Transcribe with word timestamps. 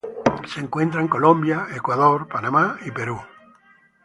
Se 0.47 0.59
encuentra 0.59 0.99
en 0.99 1.07
Colombia, 1.07 1.67
Ecuador, 1.75 2.27
Panamá 2.27 2.79
y 2.83 2.89
Perú. 2.89 3.21